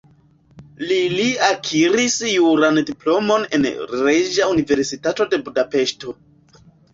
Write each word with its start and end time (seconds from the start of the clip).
Li 0.91 0.95
li 1.15 1.25
akiris 1.47 2.15
juran 2.29 2.79
diplomon 2.87 3.45
en 3.59 3.69
Reĝa 3.93 4.49
Universitato 4.55 5.29
de 5.35 5.41
Budapeŝto. 5.47 6.17